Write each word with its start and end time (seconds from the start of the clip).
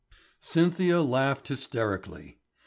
]Cynthia 0.53 1.03
laughed 1.03 1.47
hysterically. 1.47 2.39